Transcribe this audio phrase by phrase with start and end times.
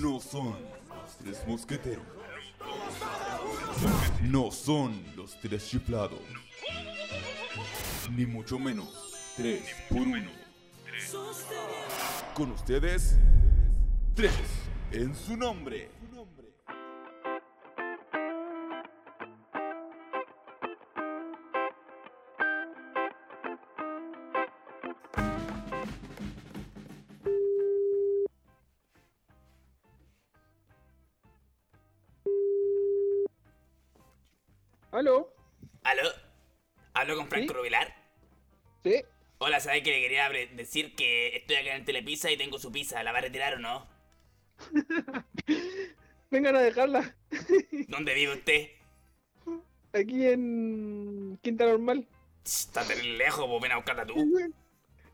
[0.00, 0.56] No son
[0.88, 2.04] los tres mosqueteros.
[4.22, 6.20] No son los tres chiflados.
[8.10, 8.88] Ni mucho menos
[9.36, 10.30] tres por uno.
[12.34, 13.18] Con ustedes,
[14.14, 14.32] tres
[14.92, 15.90] en su nombre.
[37.40, 37.58] Franco ¿Sí?
[37.58, 37.94] Rubilar?
[38.84, 39.02] ¿Sí?
[39.38, 43.02] Hola, ¿sabes que le quería decir que estoy acá en Telepizza y tengo su pizza?
[43.02, 43.88] ¿La va a retirar o no?
[46.30, 47.16] Vengan a dejarla.
[47.88, 48.68] ¿Dónde vive usted?
[49.92, 52.06] Aquí en Quinta Normal.
[52.44, 54.14] Está terrible lejos, pues ven a buscarla tú.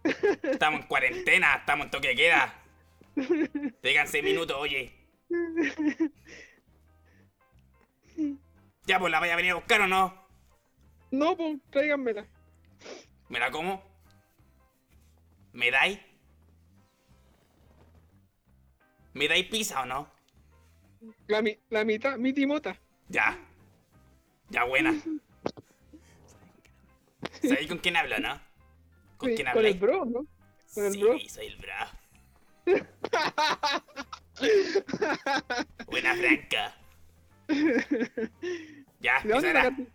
[0.42, 2.62] Estamos en cuarentena, estamos en toque de queda.
[3.82, 4.92] Digan seis minutos, oye.
[8.86, 10.25] Ya, pues la vaya a venir a buscar o no.
[11.18, 12.26] No, pues tráiganmela.
[13.28, 13.82] ¿Me la como?
[15.52, 15.98] ¿Me dais?
[19.14, 20.10] ¿Me dais pizza o no?
[21.28, 22.76] La, mi- la mitad, mi timota.
[23.08, 23.38] Ya.
[24.50, 24.94] Ya, buena.
[27.42, 28.40] ¿Sabéis con quién hablo, no?
[29.16, 30.26] ¿Con Sí, quién con el bro, ¿no?
[30.74, 31.18] Con el sí, bro.
[31.28, 31.72] soy el bro.
[35.86, 36.74] Buena franca.
[39.00, 39.86] Ya, ¿De dónde?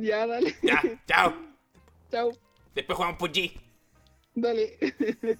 [0.00, 0.54] Ya, dale.
[0.62, 1.34] Ya, chao.
[2.10, 2.32] Chao.
[2.74, 3.52] Después jugamos PUBG.
[4.34, 4.78] Dale.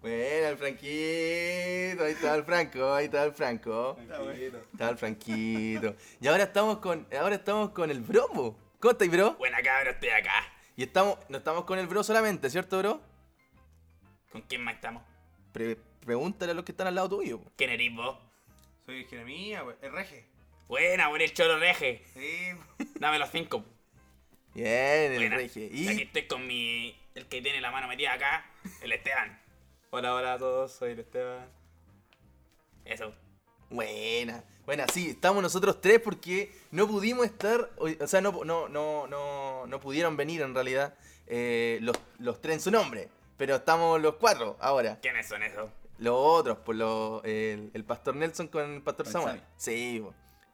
[0.00, 3.96] Bueno, el Franquito, ahí está el Franco, ahí está el Franco.
[4.72, 5.96] Está el Franquito.
[6.20, 8.56] Y ahora estamos con, ahora estamos con el bro, po.
[8.78, 9.34] ¿Cómo estáis, bro?
[9.34, 10.44] Buena cabra, estoy acá.
[10.76, 13.00] Y estamos, no estamos con el bro solamente, ¿cierto, bro?
[14.30, 15.02] ¿Con quién más estamos?
[15.52, 17.40] Pre- pregúntale a los que están al lado tuyo.
[17.56, 18.16] ¿Quién eres vos?
[18.84, 19.74] Soy Jeremías, wey.
[19.82, 20.24] El reje.
[20.68, 22.02] Buena, buen el choro reje.
[22.14, 22.48] Sí.
[23.00, 23.64] Dame los cinco.
[24.54, 25.36] Bien, el Buena.
[25.36, 25.68] regie.
[25.72, 26.96] Y aquí estoy con mi.
[27.14, 28.44] El que tiene la mano metida acá,
[28.82, 29.40] el Esteban.
[29.90, 31.48] Hola, hola a todos, soy el Esteban.
[32.84, 33.14] Eso.
[33.70, 34.44] buena.
[34.66, 39.64] Buena, sí, estamos nosotros tres porque no pudimos estar, o sea, no, no, no, no,
[39.66, 40.94] no pudieron venir en realidad
[41.28, 43.08] eh, los, los tres en su nombre.
[43.36, 44.98] Pero estamos los cuatro ahora.
[45.00, 45.70] ¿Quiénes son esos?
[45.98, 49.36] Los otros, por lo, el, el pastor Nelson con el pastor Con Samuel.
[49.36, 49.46] Sammy.
[49.56, 50.04] Sí.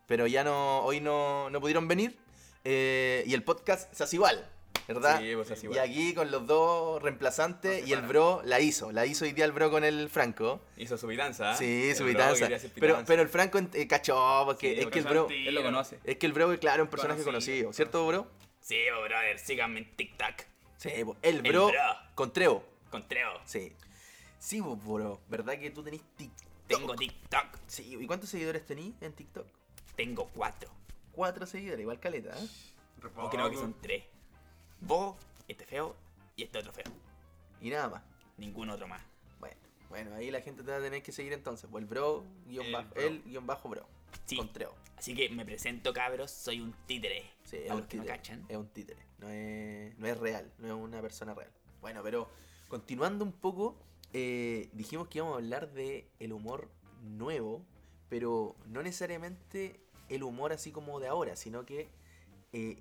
[0.06, 2.18] Pero ya no, hoy no, no pudieron venir.
[2.64, 4.48] eh, y el podcast se hace igual,
[4.86, 5.18] ¿verdad?
[5.20, 5.78] Sí, pues Y igual.
[5.80, 8.92] aquí con los dos reemplazantes y el bro la hizo.
[8.92, 10.60] La hizo hoy día el bro con el Franco.
[10.76, 11.56] Hizo su pitanza, ¿ah?
[11.56, 12.48] Sí, El su bro pitanza.
[12.78, 15.28] Pero, pero el Franco eh, cachó, porque Sí, es que el bro.
[15.30, 15.98] Él lo conoce.
[16.04, 18.26] Es que el bro, claro, es un personaje Conocido, conocido, ¿cierto, bro?
[18.60, 20.34] Sí, bo, brother, síganme en TikTok.
[20.76, 21.16] Sí, po.
[21.22, 21.80] el El bro, bro.
[22.14, 22.64] con Treo.
[22.90, 23.40] Con Treo.
[23.44, 23.72] Sí.
[24.38, 25.20] Sí, po, bro.
[25.28, 26.46] ¿Verdad que tú tenés TikTok?
[26.68, 27.46] Tengo TikTok.
[27.66, 29.46] Sí, ¿y cuántos seguidores tenés en TikTok?
[29.96, 30.70] Tengo cuatro.
[31.12, 32.48] Cuatro seguidores, igual caleta, ¿eh?
[33.16, 34.04] O creo que son tres.
[34.80, 35.16] Vos,
[35.48, 35.94] este feo
[36.36, 36.84] y este otro feo.
[37.60, 38.02] Y nada más.
[38.38, 39.02] Ningún otro más.
[39.38, 39.56] Bueno,
[39.90, 41.68] bueno, ahí la gente te va a tener que seguir entonces.
[41.70, 43.02] Pues el bro, guion El bajo, bro.
[43.02, 43.86] el guion bajo bro.
[44.26, 44.36] Sí.
[44.36, 44.74] Con Treo.
[44.96, 46.30] Así que me presento, cabros.
[46.30, 47.24] Soy un títere.
[47.44, 48.18] Sí, es a un los que me títere.
[48.18, 48.46] cachan.
[48.48, 49.02] Es un títere.
[49.18, 51.50] No es, no es real, no es una persona real.
[51.80, 52.28] Bueno, pero
[52.68, 53.76] continuando un poco,
[54.12, 56.68] eh, dijimos que íbamos a hablar de el humor
[57.02, 57.64] nuevo,
[58.12, 59.80] pero no necesariamente
[60.10, 61.88] el humor así como de ahora, sino que
[62.52, 62.76] eh,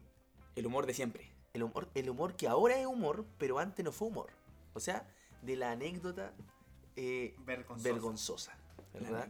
[0.58, 1.32] El humor de siempre.
[1.54, 4.30] el humor, el humor que ahora es humor, pero antes no fue humor.
[4.74, 5.10] O sea,
[5.42, 6.34] de la anécdota
[6.98, 7.90] eh, Vergonzosa.
[7.94, 8.58] vergonzosa,
[8.94, 9.30] ¿verdad?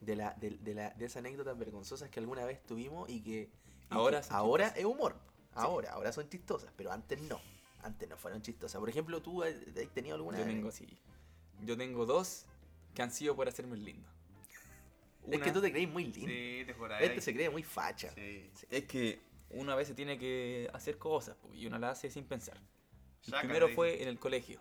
[0.00, 3.40] De, la, de, de la, de esas anécdotas vergonzosas que alguna vez tuvimos y que,
[3.40, 3.50] y
[3.88, 5.16] Ahora que ahora es humor.
[5.54, 7.40] Ahora, ahora son chistosas, pero antes no.
[7.82, 8.78] Antes no fueron chistosas.
[8.78, 9.52] Por ejemplo, ¿tú has
[9.94, 10.38] tenido alguna?
[10.38, 10.86] Yo tengo así.
[11.64, 12.46] Yo tengo dos
[12.94, 13.84] que han sido por hacerme el
[15.30, 15.36] lindo.
[15.36, 16.28] Es que Una- tú te crees muy lindo.
[16.30, 16.96] Sí, te juro.
[16.98, 18.10] Este se cree muy facha.
[18.12, 18.50] Sí.
[18.70, 19.20] Es que
[19.50, 22.58] uno a veces tiene que hacer cosas y uno las hace sin pensar.
[23.26, 24.60] El primero fue en el colegio.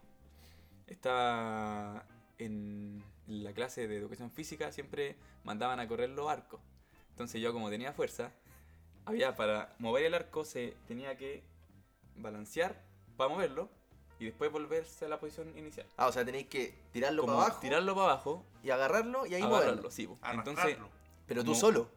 [0.88, 2.06] Estaba
[2.38, 6.59] en la clase de educación física, siempre mandaban a correr los arcos.
[7.11, 8.32] Entonces yo como tenía fuerza,
[9.05, 11.44] había para mover el arco se tenía que
[12.16, 12.82] balancear
[13.17, 13.70] para moverlo
[14.20, 15.86] y después volverse a la posición inicial.
[15.98, 19.36] Ah, o sea, tenéis que tirarlo Como para abajo tirarlo para abajo, y agarrarlo y
[19.36, 19.92] ahí agarrarlo, moverlo.
[19.92, 20.18] sí, po.
[20.32, 20.78] Entonces.
[21.28, 21.90] Pero tú como- solo.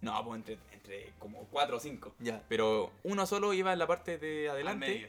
[0.00, 2.12] no, pues entre, entre como cuatro o cinco.
[2.18, 2.42] Ya.
[2.48, 5.08] Pero uno solo iba en la parte de Al adelante, medio.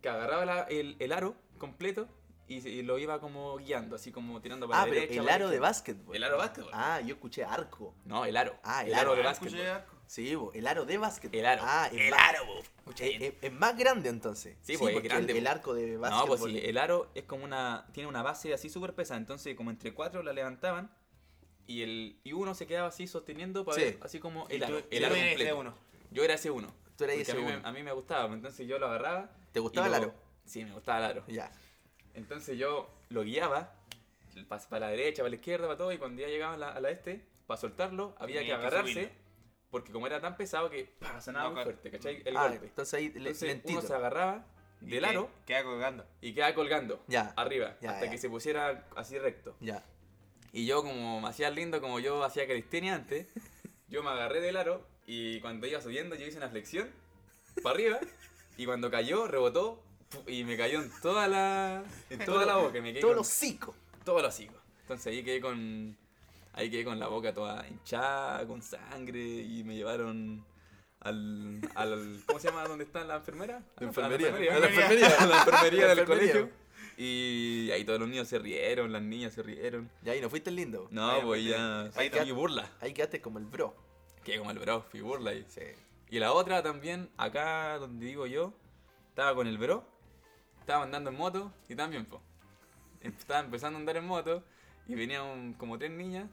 [0.00, 2.08] que agarraba la- el, el aro completo
[2.48, 5.20] y, lo iba como guiando, así como tirando para Ah, la pero derecha.
[5.22, 6.14] el aro de básquetbol.
[6.16, 6.70] El aro de básquetbol.
[6.74, 7.94] Ah, yo escuché arco.
[8.04, 8.54] No, el aro.
[8.62, 9.10] Ah, el el aro.
[9.12, 9.66] aro de Ah, básquetbol.
[9.66, 9.92] arco.
[10.06, 11.34] Sí, po, el aro de básquet.
[11.34, 11.62] El aro.
[11.64, 12.62] Ah, El aro, po.
[13.00, 13.22] Es, bien.
[13.22, 14.56] es- es más grande entonces.
[14.62, 15.50] Sí, pues, es porque grande, El, el po.
[15.50, 16.18] arco de básquet.
[16.20, 17.86] No, pues sí, el aro es como una.
[17.92, 19.18] Tiene una base así súper pesada.
[19.18, 20.90] Entonces, como entre cuatro la levantaban.
[21.66, 23.84] Y el y uno se quedaba así sosteniendo para Sí.
[23.84, 24.80] ver así como el aro.
[24.82, 25.58] tú- el aro completo.
[25.58, 25.74] uno.
[26.10, 26.74] Yo era ese uno.
[26.96, 27.66] Tú eras ese a mí, me, uno.
[27.68, 28.26] a mí me gustaba.
[28.26, 29.30] pues, Entonces yo lo agarraba.
[29.52, 30.14] ¿Te gustaba el aro?
[30.44, 31.24] Sí, me gustaba el aro.
[31.28, 31.50] Ya.
[32.14, 33.74] Entonces yo lo guiaba
[34.68, 36.80] para la derecha, para la izquierda, para todo, y cuando ya llegaba a la, a
[36.80, 39.10] la este, para soltarlo, había Tenía que agarrarse.
[39.72, 41.20] Porque como era tan pesado que ¡pah!
[41.20, 42.22] sonaba No, muy fuerte, ¿cachai?
[42.24, 42.66] El Ah, golpe.
[42.66, 43.72] entonces ahí Entonces lentito.
[43.72, 44.44] uno se agarraba
[44.80, 46.06] del aro Queda colgando.
[46.20, 47.32] y quedaba colgando Ya.
[47.36, 48.10] arriba, Ya, hasta ya.
[48.12, 49.56] que se pusiera así recto.
[49.60, 49.82] Ya.
[50.52, 53.26] Y yo como me hacía lindo, como yo hacía calistenia antes,
[53.88, 56.88] yo me agarré del aro y cuando iba subiendo yo hice una flexión
[57.62, 57.98] para arriba
[58.58, 59.82] y cuando cayó rebotó
[60.26, 63.28] y me cayó en toda la en toda la boca, me quedé Todos con- los
[63.28, 63.74] hocico.
[64.04, 64.60] todos los hocicos.
[64.82, 65.96] Entonces ahí quedé con.
[66.54, 70.44] Ahí quedé con la boca toda hinchada, con sangre, y me llevaron
[71.00, 71.60] al.
[71.74, 72.64] al ¿Cómo se llama?
[72.64, 73.62] ¿Dónde está la enfermera?
[73.78, 74.28] La enfermería.
[74.56, 75.08] A la enfermería.
[75.18, 76.50] A la enfermería La del colegio.
[76.98, 79.90] Y ahí todos los niños se rieron, las niñas se rieron.
[80.04, 80.88] Y no fuiste lindo.
[80.90, 81.84] No, pues ya.
[81.96, 82.24] ahí está.
[82.32, 82.70] burla.
[82.80, 83.74] Ahí quedaste como el bro.
[84.22, 85.44] Quedé como el bro, fui burla ahí.
[85.48, 85.62] Sí.
[86.10, 88.52] Y la otra también, acá donde vivo yo,
[89.08, 89.84] estaba con el bro,
[90.60, 92.20] estaba andando en moto y también, po.
[93.00, 94.44] Estaba empezando a andar en moto
[94.86, 96.28] y venían como tres niñas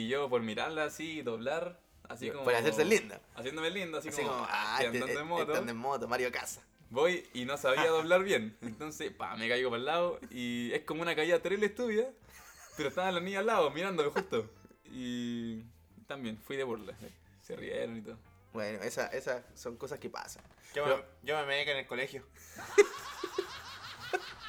[0.00, 2.44] y yo por mirarla así, doblar, así como...
[2.44, 3.20] Para hacerse linda.
[3.34, 5.52] Haciéndome lindo, así, Así como, como, ah, este- andando en moto.
[5.52, 6.62] estando en moto, Mario Casa.
[6.90, 8.56] Voy y no sabía doblar bien.
[8.62, 12.04] Entonces, pa, me caigo para el lado y es como una caída terrible estúpida,
[12.76, 14.48] pero estaban las niñas al lado mirándome justo.
[14.92, 15.62] Y
[16.06, 16.94] también fui de burla.
[17.42, 18.18] Se rieron y todo.
[18.52, 20.44] Bueno, esas esas son cosas que pasan.
[20.74, 22.22] Yo, Pero- me, yo me meé en el colegio.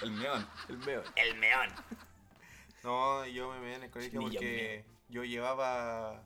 [0.02, 0.48] El meón.
[0.70, 1.04] El meo.
[1.16, 1.70] El meón.
[2.84, 6.24] No, yo me meé en el colegio porque yo llevaba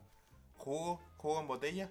[0.56, 1.90] jugo, jugo en botella.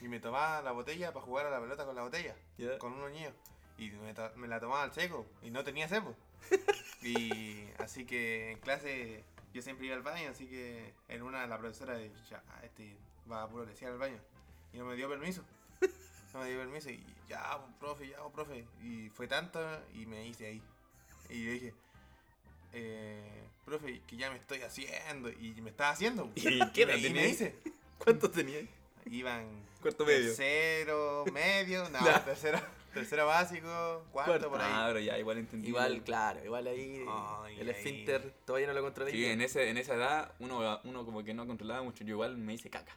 [0.00, 2.36] Y me tomaba la botella para jugar a la pelota con la botella.
[2.56, 2.78] Ya.
[2.78, 3.34] Con unos niños.
[3.76, 5.26] Y me, la tomaba al seco.
[5.42, 6.14] Y no tenía seco.
[7.02, 10.30] y así que en clase yo siempre iba al baño.
[10.30, 11.98] Así que en una la profesora
[12.30, 12.96] ya, este
[13.30, 14.18] va a puro lesear al baño.
[14.72, 15.42] Y no me dio permiso.
[16.34, 16.90] No me dio permiso.
[16.90, 18.66] Y ya, pues, profe, ya, pues, profe.
[18.82, 19.58] Y fue tanto
[19.94, 20.62] y me hice ahí.
[21.30, 21.74] Y yo dije,
[22.72, 25.30] eh, profe, que ya me estoy haciendo.
[25.30, 26.30] Y me estaba haciendo.
[26.34, 27.54] ¿Y qué edad Y me hice.
[27.98, 28.64] ¿Cuántos tenías?
[29.10, 29.46] Iban
[29.80, 30.26] Cuarto medio.
[30.26, 32.60] tercero, medio, no, tercero,
[32.92, 34.50] tercero básico, cuarto, Cuarto.
[34.50, 34.70] por ahí.
[34.72, 35.68] Ah, pero ya, igual entendí.
[35.68, 39.12] Igual, claro, igual ahí Ay, el esfínter todavía no lo controlé.
[39.12, 42.04] Sí, en, ese, en esa edad uno, uno como que no controlaba mucho.
[42.04, 42.96] Yo igual me hice caca.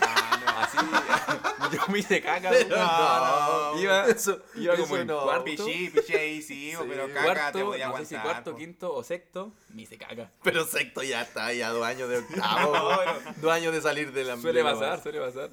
[0.00, 0.78] Ah, no, Así,
[1.76, 2.50] yo me hice caca.
[2.50, 5.22] Pero no, no, iba, eso, iba como eso en no.
[5.22, 5.44] cuarto.
[5.44, 8.22] Pichí, pichí ahí sí, Sí, pero caca te cuarto, podía no sé si aguantar.
[8.34, 8.58] cuarto, po.
[8.58, 10.30] quinto o sexto, me hice caca.
[10.42, 12.98] Pero sexto ya está, ya dos años de octavo.
[13.36, 15.50] dos años de salir de la Suele pasar, suele pasar.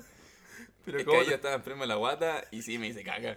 [0.85, 3.35] Pero es ¿cómo que yo estaba enfermo de la guata y sí me hice caca.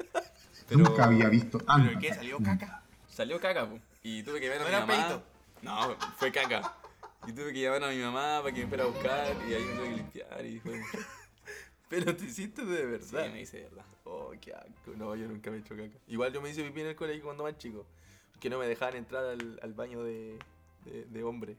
[0.70, 2.12] Nunca había visto ¿Pero qué?
[2.12, 2.82] ¿Salió caca?
[3.08, 3.78] Salió caca, po.
[4.02, 5.08] Y tuve que llamar a ¿No mi era mamá.
[5.08, 5.22] peito?
[5.62, 6.74] No, fue caca.
[7.26, 9.64] Y tuve que llamar a mi mamá para que me fuera a buscar y ahí
[9.64, 10.98] me tuve que limpiar y fue mucho.
[11.88, 13.32] Pero te hiciste de Sí, verdad.
[13.32, 13.84] me hice de verdad.
[14.04, 14.92] Oh, qué asco.
[14.96, 15.96] No, yo nunca me he hecho caca.
[16.08, 17.86] Igual yo me hice pipí en el colegio cuando más chico.
[18.40, 20.38] Que no me dejaban entrar al, al baño de,
[20.84, 21.56] de, de hombre.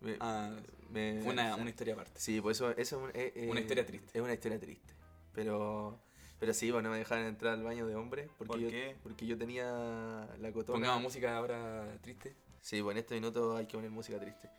[0.00, 0.54] Me- Ah,
[0.90, 2.20] me- una, una historia aparte.
[2.20, 4.10] Sí, pues eso, eso es eh, Una historia triste.
[4.18, 4.92] Es una historia triste.
[5.34, 5.98] Pero,
[6.38, 8.28] pero sí, pues no me dejaban entrar al baño de hombre.
[8.38, 8.96] Porque ¿Por yo, qué?
[9.02, 10.74] Porque yo tenía la cotona.
[10.78, 12.34] Pongamos música ahora triste.
[12.60, 14.50] Sí, pues en este minuto hay que poner música triste.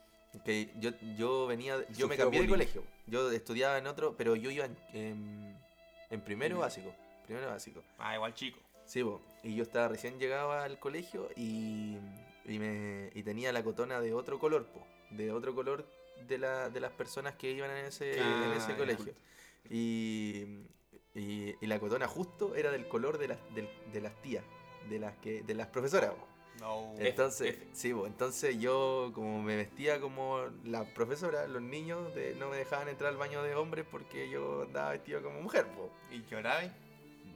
[0.45, 2.65] Que yo, yo venía, yo me cambié de bullying.
[2.67, 2.83] colegio.
[3.07, 5.57] Yo estudiaba en otro, pero yo iba en, en,
[6.09, 6.93] en primero básico.
[7.25, 7.81] Primero básico.
[7.97, 8.59] Ah, igual chico.
[8.85, 9.21] Sí, po.
[9.43, 11.97] y yo estaba recién llegado al colegio y,
[12.45, 15.85] y, me, y tenía la cotona de otro color, po, de otro color
[16.27, 18.77] de, la, de las personas que iban en ese, Ah, en ese ya.
[18.77, 19.13] colegio.
[19.69, 20.63] Y,
[21.13, 24.43] y, y la cotona justo era del color de las, del- de las tías,
[24.89, 26.13] de las, que, de las profesoras.
[26.59, 26.93] No.
[26.97, 27.67] F, Entonces, F.
[27.73, 32.57] sí, po, entonces yo como me vestía como la profesora, los niños de, no me
[32.57, 35.65] dejaban entrar al baño de hombres porque yo andaba vestido como mujer.
[35.67, 35.89] Po.
[36.11, 36.71] ¿Y llorabas?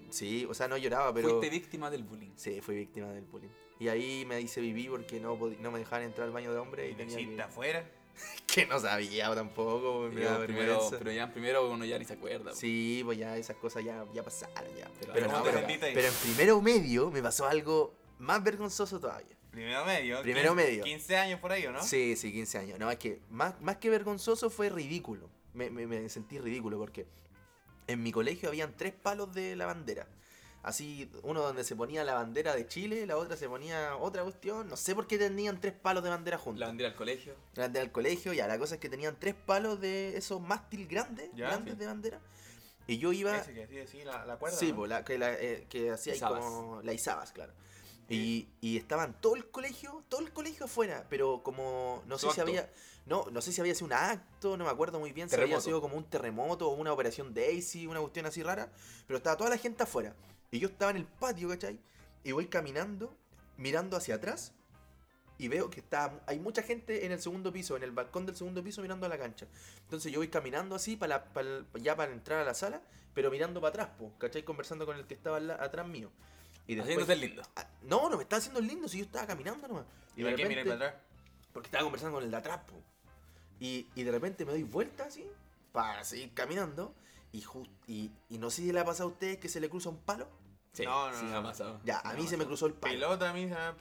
[0.10, 1.30] Sí, o sea, no lloraba, pero...
[1.30, 2.32] Fuiste víctima del bullying.
[2.36, 3.50] Sí, fui víctima del bullying.
[3.80, 6.88] Y ahí me hice vivir porque no, no me dejaban entrar al baño de hombre
[6.88, 7.42] y ¿Y te tenía hiciste que...
[7.42, 7.84] afuera?
[8.46, 10.98] que no sabía tampoco, me Pero, primero, vergüenza.
[11.00, 12.52] pero ya en primero uno ya ni se acuerda.
[12.52, 12.56] po.
[12.56, 14.88] Sí, pues ya esas cosas ya, ya pasaron ya.
[15.00, 19.36] Pero Pero, ¿cómo no, pero, pero en primero medio me pasó algo más vergonzoso todavía.
[19.52, 20.22] Primero medio.
[20.22, 20.84] Primero 15 medio.
[20.84, 21.84] 15 años por ahí, ¿o no?
[21.84, 22.80] Sí, sí, 15 años.
[22.80, 25.30] No, es que más, más que vergonzoso fue ridículo.
[25.54, 27.06] Me, me- me sentí ridículo porque
[27.88, 30.08] en mi colegio habían tres palos de la bandera.
[30.64, 34.70] Así, uno donde se ponía la bandera de Chile, la otra se ponía otra cuestión.
[34.70, 36.62] No sé por qué tenían tres palos de bandera juntos.
[36.62, 37.36] La bandera al colegio.
[37.56, 40.88] La bandera del colegio, ya, la cosa es que tenían tres palos de esos mástil
[40.88, 41.80] grandes, Ya, grandes sí.
[41.82, 42.20] de bandera.
[42.88, 43.38] Y yo iba...
[43.38, 44.58] Ese que sí, sí, la, la cuerda.
[44.58, 44.78] Sí, ¿no?
[44.78, 47.52] po, la, que, la, eh, que hacía como la izabas, claro.
[48.16, 52.40] Y, y estaban todo el colegio, todo el colegio afuera, pero como no sé si
[52.40, 52.42] acto.
[52.44, 52.70] había,
[53.06, 55.46] no, no sé si había sido un acto, no me acuerdo muy bien si había
[55.46, 55.66] Terremoto.
[55.66, 58.72] sido como un terremoto o una operación Daisy, una cuestión así rara,
[59.08, 60.16] pero estaba toda la gente afuera.
[60.52, 61.80] Y yo estaba en el patio, ¿cachai?
[62.24, 63.16] Y voy caminando,
[63.58, 64.54] mirando hacia atrás,
[65.40, 68.36] y veo que está, hay mucha gente en el segundo piso, en el balcón del
[68.36, 69.48] segundo piso mirando a la cancha.
[69.84, 71.26] Entonces yo voy caminando así para
[71.82, 72.82] ya para entrar a la sala,
[73.14, 74.44] pero mirando para atrás, po, ¿cachai?
[74.44, 76.12] Conversando con el que estaba la- atrás mío.
[76.68, 77.42] Y después, Haciéndose lindo.
[77.56, 79.86] Ah, No, no me estaba haciendo el lindo si yo estaba caminando nomás.
[80.16, 81.04] ¿Y de por qué miré repente- para atrás?
[81.54, 82.82] Porque estaba conversando con el de atrás, po.
[83.60, 85.26] Y, y de repente me doy vuelta así,
[85.72, 86.94] para seguir caminando.
[87.32, 89.70] Y, jus- y, y no sé si le ha pasado a ustedes que se le
[89.70, 90.28] cruza un palo.
[90.74, 91.38] Sí, No, no, sí me no.
[91.40, 91.80] ha pasado.
[91.84, 92.94] Ya, a mí se me cruzó el palo.
[92.94, 93.76] Pelota a mí se me un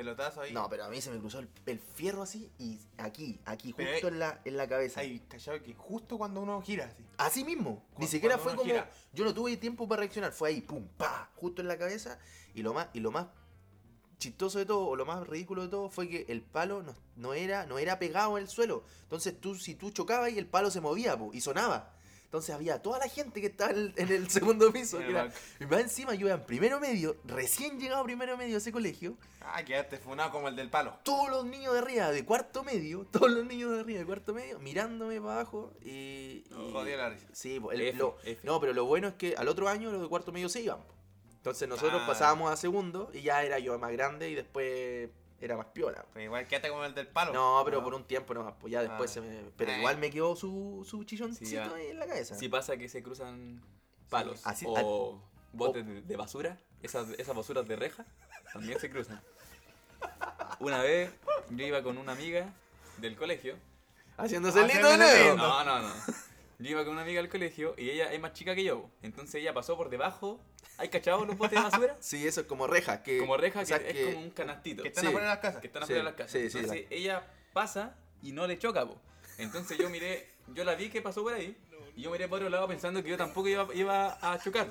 [0.00, 0.52] pelotazo ahí.
[0.52, 3.92] No, pero a mí se me cruzó el, el fierro así y aquí, aquí, Pero
[3.92, 5.00] justo en la, en la cabeza.
[5.00, 7.04] Ahí, callado, que justo cuando uno gira así.
[7.18, 7.84] Así mismo.
[7.98, 8.72] Ni siquiera cuando fue uno como.
[8.72, 8.90] gira.
[9.12, 10.32] Yo no tuve tiempo para reaccionar.
[10.32, 12.18] Fue ahí, pum, pa, justo en la cabeza.
[12.54, 13.26] Y lo más, y lo más
[14.16, 17.34] chistoso de todo, o lo más ridículo de todo, fue que el palo no, no
[17.34, 18.84] era, no era pegado en el suelo.
[19.02, 21.92] Entonces tú, si tú chocabas y el palo se movía, po, y sonaba.
[22.30, 24.98] Entonces había toda la gente que estaba en el, en el segundo piso.
[24.98, 28.54] Que era- y más encima yo iba en primero medio, recién llegado a primero medio
[28.54, 29.16] a ese colegio.
[29.40, 30.96] Ah, quedaste funado como el del palo.
[31.02, 34.32] Todos los niños de arriba de cuarto medio, todos los niños de arriba de cuarto
[34.32, 35.88] medio, mirándome para abajo y.
[35.90, 37.26] y- Jodía la risa.
[37.32, 38.38] Sí, el- F, lo- F.
[38.44, 40.78] no, pero lo bueno es que al otro año los de cuarto medio se iban.
[41.38, 42.06] Entonces nosotros Ah.
[42.06, 45.10] pasábamos a segundo y ya era yo más grande y después
[45.40, 46.04] era más piola.
[46.12, 47.32] Pero igual quedaste como el del palo.
[47.32, 49.14] No, pero por un tiempo nomás, pues ya después Ah.
[49.14, 49.42] se me...
[49.56, 49.78] Pero Eh.
[49.78, 52.34] igual me quedó su, su chilloncito Sí, ahí en la cabeza.
[52.36, 53.62] Si pasa que se cruzan
[54.08, 55.20] palos así- o
[55.52, 58.04] botes de, de basura, esas, esas basuras de reja,
[58.52, 59.20] también se cruzan.
[60.60, 61.10] Una vez
[61.50, 62.52] yo iba con una amiga
[62.98, 63.56] del colegio.
[64.18, 65.28] Haciéndose el lindo de nuevo.
[65.28, 65.36] lindo.
[65.48, 65.94] No, no, no.
[66.60, 68.88] Yo iba con una amiga del colegio y ella es más chica que yo.
[69.02, 70.40] Entonces ella pasó por debajo.
[70.78, 71.96] ¿Hay cachado los botes de basura?
[72.00, 73.02] Sí, eso es como reja.
[73.02, 74.82] Que, Como reja, o sea, que, es como un canastito.
[74.82, 75.08] Que están Sí.
[75.08, 75.60] afuera de las casas.
[75.60, 76.32] que están Sí, afuera de las casas.
[76.32, 78.96] sí, sí, Entonces ella pasa y no le choca, po.
[79.38, 81.56] Entonces yo miré, yo la vi que pasó por ahí
[81.96, 84.68] y yo miré por otro lado pensando que yo tampoco iba, iba a chocar.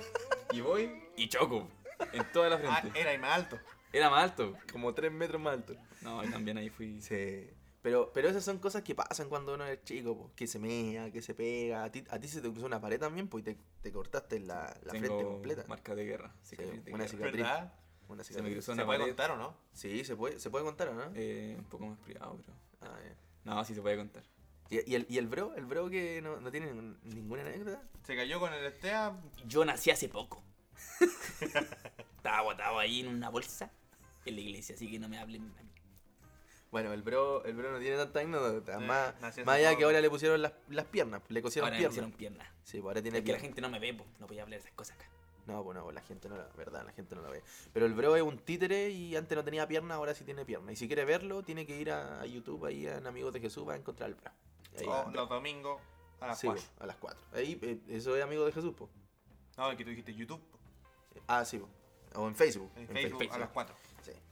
[0.51, 1.67] Y voy y choco
[2.13, 2.99] en toda la Ah, frente.
[2.99, 3.59] era y más alto.
[3.91, 4.55] Era más alto.
[4.71, 5.75] Como tres metros más alto.
[6.01, 7.01] No, y también ahí fui.
[7.01, 7.49] Sí.
[7.81, 11.11] Pero, pero esas son cosas que pasan cuando uno es chico, po, que se mea,
[11.11, 11.85] que se pega.
[11.85, 14.39] A ti, a ti se te cruzó una pared también, pues y te, te cortaste
[14.41, 15.63] la, la Tengo frente completa.
[15.67, 16.35] marca de guerra.
[16.43, 17.09] Sí, cicatriz de una guerra.
[17.17, 17.41] cicatriz.
[17.43, 17.73] ¿Verdad?
[18.09, 18.53] Una Se me cicatriz.
[18.55, 19.11] cruzó ¿Se una puede pared.
[19.11, 19.55] contar o no?
[19.71, 21.11] Sí, se puede, se puede contar, ¿o no?
[21.15, 22.57] Eh, un poco más privado, pero.
[22.81, 23.15] Ah, ya.
[23.45, 24.23] No, sí se puede contar.
[24.69, 27.81] ¿Y, y el, y el bro, el bro que no, no tiene ninguna anécdota.
[28.05, 29.17] Se cayó con el Estea.
[29.47, 30.43] Yo nací hace poco.
[32.17, 33.71] Estaba botado ahí en una bolsa
[34.25, 35.69] en la iglesia, así que no me hablen a mí.
[36.71, 38.73] Bueno, el bro, el bro no tiene tanta anécdota.
[38.75, 41.89] Eh, más más allá que ahora le pusieron las, las piernas, le cosieron Ahora piernas.
[41.95, 42.47] pusieron piernas.
[42.63, 43.41] Sí, pues ahora tiene Es que la piernas.
[43.55, 44.05] gente no me ve, po.
[44.19, 45.09] no voy a hablar de esas cosas acá.
[45.47, 47.41] No, pues no, pues la gente no la verdad, la gente no la ve.
[47.73, 50.71] Pero el bro es un títere y antes no tenía pierna, ahora sí tiene pierna.
[50.71, 53.67] Y si quiere verlo, tiene que ir a, a YouTube, ahí en Amigos de Jesús,
[53.67, 54.31] va a encontrar al bro.
[54.77, 55.05] Ahí va.
[55.07, 55.81] Oh, los domingos
[56.19, 56.63] a las Sí, 4.
[56.63, 57.19] pues, a las 4.
[57.33, 58.91] Ahí, eh, eso es Amigo de Jesús, pues.
[59.57, 60.39] No, el que tú dijiste YouTube.
[61.25, 61.71] Ah, sí, pues.
[62.13, 62.71] O en Facebook.
[62.75, 63.75] En en Facebook, a las 4.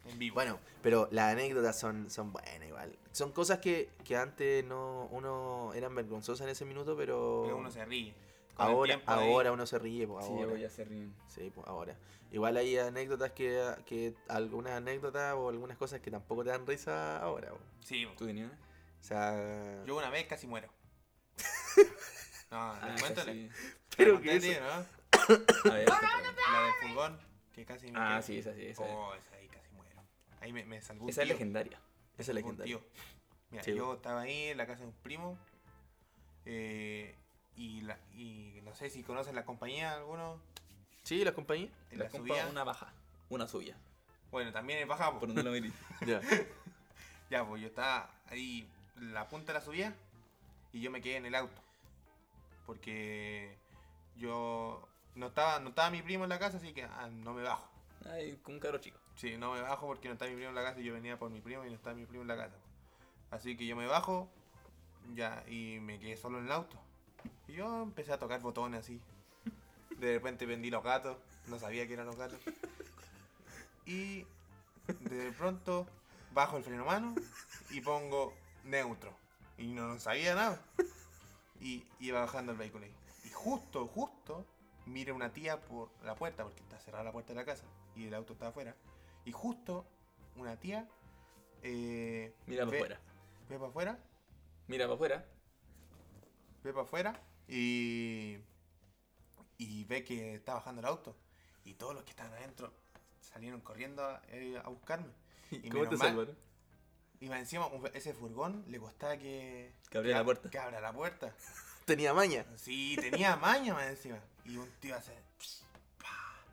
[0.08, 0.14] Sí.
[0.14, 0.34] En vivo.
[0.36, 2.98] Bueno, pero las anécdotas son, son buenas igual.
[3.12, 7.70] Son cosas que, que antes no uno eran vergonzosas en ese minuto, pero, Pero uno
[7.72, 8.14] se ríe.
[8.56, 10.44] Con ahora, ahí- ahora uno se ríe, pues Sí, ahora.
[10.46, 11.14] luego ya se ríen.
[11.28, 11.96] Sí, pues ahora.
[12.32, 17.18] Igual hay anécdotas que, que algunas anécdotas o algunas cosas que tampoco te dan risa
[17.20, 17.50] ahora.
[17.52, 17.60] po.
[17.84, 18.60] Sí, ¿Tú tenías una?
[19.00, 20.70] O sea, yo una vez casi muero.
[22.50, 22.96] No, Ah,
[23.26, 23.50] sí.
[23.98, 24.68] Pero Te que eso- ¿no?
[25.72, 26.24] A ver, cuéntame.
[26.52, 27.20] La del furgón,
[27.54, 28.24] que casi me Ah, quedé.
[28.24, 28.92] sí, esa sí, esa es.
[28.96, 29.37] Oh, esa
[30.42, 31.80] ahí me, me salvó un Esa es legendaria.
[32.18, 32.78] esa es legendaria.
[32.78, 32.88] tío.
[33.50, 35.38] Mira, Sí, yo estaba ahí en la casa de un primo.
[36.46, 37.16] eh,
[37.56, 40.40] y, la, y no sé si conocen la compañía alguno.
[41.04, 41.72] Sí, las compañías.
[41.92, 42.94] En La la una baja.
[43.30, 43.76] Una suya.
[44.30, 45.12] Bueno, también es baja.
[45.14, 45.20] po.
[45.20, 45.72] Por donde lo miré.
[46.06, 46.22] Ya.
[47.30, 49.94] Ya, pues yo estaba ahí en la punta de la subida
[50.72, 51.62] y yo me quedé en el auto.
[52.66, 53.58] Porque
[54.16, 57.42] yo no estaba, no estaba mi primo en la casa, así que ah, no me
[57.44, 57.68] bajo.
[58.06, 59.00] Ay, con un caro chico.
[59.18, 61.18] Sí, no me bajo porque no está mi primo en la casa y yo venía
[61.18, 62.56] por mi primo y no está mi primo en la casa.
[63.32, 64.30] Así que yo me bajo
[65.16, 66.78] ya y me quedé solo en el auto.
[67.48, 69.02] Y yo empecé a tocar botones así.
[69.98, 72.40] De repente vendí los gatos, no sabía que eran los gatos.
[73.88, 74.28] Y
[75.00, 75.88] de pronto
[76.34, 77.16] bajo el freno mano
[77.72, 79.12] y pongo neutro.
[79.58, 80.62] Y no sabía nada.
[81.60, 82.94] Y iba bajando el vehículo ahí.
[83.24, 84.46] Y justo, justo,
[84.86, 87.64] mire una tía por la puerta, porque está cerrada la puerta de la casa
[87.96, 88.76] y el auto está afuera.
[89.28, 89.86] Y justo
[90.38, 90.88] una tía
[91.62, 93.00] eh, Mira para ve, afuera.
[93.50, 94.00] ve para afuera,
[94.68, 95.26] Mira para afuera.
[96.64, 98.38] ve para afuera y
[99.58, 101.16] y ve que está bajando el auto.
[101.66, 102.72] Y todos los que estaban adentro
[103.20, 105.12] salieron corriendo a, eh, a buscarme.
[105.52, 106.38] Y ¿Cómo te mal- salvaron?
[107.20, 109.74] Y más encima, ese furgón le costaba que...
[109.90, 110.50] Que abriera la puerta.
[110.52, 111.34] Que abra la puerta.
[111.86, 112.46] Tenía maña.
[112.56, 114.20] Sí, tenía maña más encima.
[114.46, 115.14] Y un tío hace...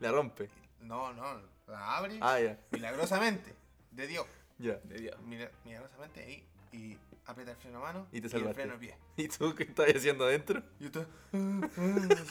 [0.01, 0.49] La rompe.
[0.85, 2.39] No, no, la abre Ah,
[2.71, 3.55] milagrosamente.
[3.91, 4.27] De Dios.
[4.59, 4.75] Ya.
[4.85, 5.17] De Dios.
[5.23, 6.47] Mira- Milagrosamente ahí.
[6.73, 8.07] Y aprieta el freno a mano.
[8.13, 8.55] Y te el salvaste.
[8.55, 8.99] freno de pie.
[9.17, 10.63] ¿Y tú qué estás haciendo adentro?
[10.81, 11.07] Y así.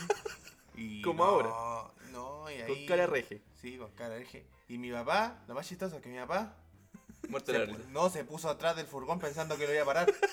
[0.75, 1.93] Y Como no, ahora.
[2.11, 2.67] No, y ahí...
[2.67, 3.41] Con cara reje.
[3.61, 4.45] Sí, con cara de eje.
[4.67, 6.55] Y mi papá, lo más chistoso es que mi papá
[7.29, 9.85] Muerto se de la no se puso atrás del furgón pensando que lo iba a
[9.85, 10.11] parar.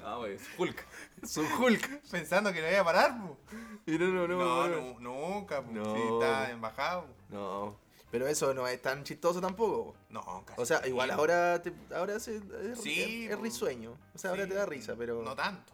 [0.00, 0.84] No, wey, es Hulk.
[1.26, 2.02] Su Hulk.
[2.10, 3.38] pensando que lo iba a parar, pu.
[3.98, 4.38] No, no, no.
[4.38, 4.80] No, no.
[4.80, 5.72] nu- nunca, pu.
[5.72, 5.94] No.
[5.94, 7.06] Sí, está embajado.
[7.28, 7.76] No.
[8.10, 9.94] Pero eso no es tan chistoso tampoco.
[10.08, 10.60] No, casi.
[10.62, 11.14] O sea, igual no.
[11.14, 13.42] ahora te, ahora se, es, Sí, es- es po.
[13.42, 13.96] risueño.
[14.14, 15.72] O sea, ahora te da risa, pero No tanto.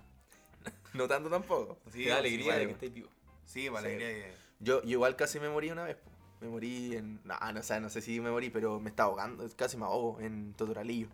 [0.95, 1.79] no tanto tampoco.
[1.93, 3.11] Sí, Te da sí, alegría de que estés vivo.
[3.45, 5.97] Sí, alegría de- Yo, yo igual casi me morí una vez.
[5.97, 6.11] po.
[6.40, 7.21] Me morí en...
[7.25, 9.47] No, no, sé, no sé si me morí, pero me estaba ahogando.
[9.57, 11.09] Casi me ahogo en Totoralillo.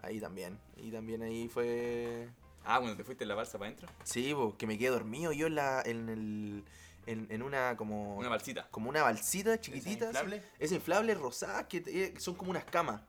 [0.00, 0.58] Ahí también.
[0.76, 2.28] Y también ahí fue...
[2.64, 3.88] Ah, cuando te fuiste en la balsa para adentro.
[4.04, 5.82] Sí, po, que me quedé dormido yo en la...
[5.84, 6.64] En, el,
[7.06, 8.16] en, en una como...
[8.16, 8.66] Una balsita.
[8.70, 10.06] como una balsita ¿Esa chiquitita.
[10.08, 10.16] así.
[10.18, 10.42] inflable?
[10.58, 13.02] Es inflable, rosada, que eh, son como unas camas.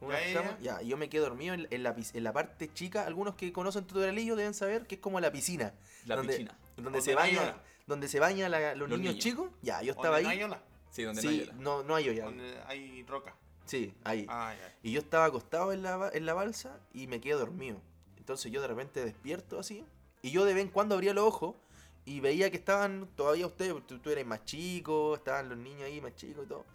[0.00, 0.60] Unas ya, camas.
[0.60, 3.06] Ya, y yo me quedé dormido en, en la, en la parte chica.
[3.06, 5.72] Algunos que conocen Tutoralillo deben saber que es como la piscina.
[6.04, 6.58] La donde, piscina.
[6.76, 7.62] Donde se baña, ola.
[7.86, 9.24] donde se baña la- los, Los niños, niños.
[9.24, 9.50] chicos.
[9.62, 10.24] Ya, yo ¿Donde estaba ahí.
[10.24, 10.62] no hay ola?
[10.90, 11.52] Sí, donde no hay sí, ola.
[11.58, 12.24] no, no hay olla.
[12.26, 13.34] Donde hay roca.
[13.64, 14.26] Sí, ahí.
[14.28, 14.74] Ah, ya.
[14.82, 17.80] Y yo estaba acostado en la, ba- en la balsa y me quedé dormido.
[18.28, 19.86] Entonces yo de repente despierto así.
[20.20, 21.54] Y yo de vez en cuando abría los ojos
[22.04, 25.98] y veía que estaban todavía ustedes, tú, tú eres más chico, estaban los niños ahí
[26.02, 26.66] más chicos y todo.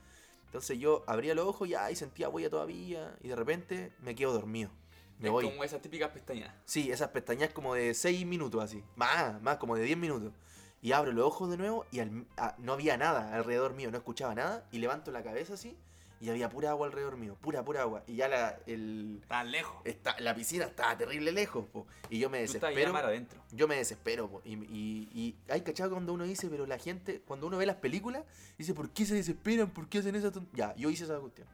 [0.48, 4.72] Entonces yo abría los ojos y sentía huella todavía y de repente me quedo dormido.
[5.20, 5.46] Me es voy.
[5.46, 6.52] como esas típicas pestañas.
[6.66, 8.84] Sí, esas pestañas como de 6 minutos así.
[8.96, 10.34] Más, más, como de 10 minutos.
[10.82, 13.98] Y abro los ojos de nuevo y al- ah, no había nada alrededor mío, no
[14.00, 14.68] escuchaba nada.
[14.72, 15.78] Y levanto la cabeza así
[16.24, 18.04] y había pura agua alrededor mío, pura, pura agua.
[18.08, 19.82] Y ya la, el, Tan lejos.
[19.84, 21.86] está, la piscina estaba terrible lejos, po.
[22.10, 22.98] Y yo me Tú estás desespero.
[22.98, 23.42] adentro.
[23.52, 24.42] Yo me desespero, po.
[24.46, 27.76] Y, y, y hay cachado cuando uno dice, pero la gente, cuando uno ve las
[27.76, 28.24] películas,
[28.58, 29.70] dice, ¿por qué se desesperan?
[29.72, 31.46] ¿Por qué hacen esa ton-?" Ya, yo hice esa cuestión.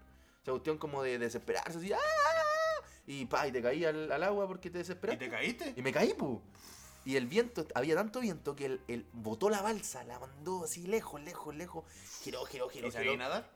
[0.43, 1.97] Esa cuestión como de desesperarse, así, ¡ah!
[3.07, 5.25] Y pa, y te caí al, al agua porque te ¿Y desesperaste.
[5.25, 5.73] te caíste?
[5.75, 6.39] Y me caí, pu.
[7.05, 10.85] Y el viento, había tanto viento que el, el botó la balsa, la mandó así
[10.85, 11.85] lejos, lejos, lejos.
[12.21, 13.17] Giró, giró, giró, ¿Y giró.
[13.17, 13.49] nadar?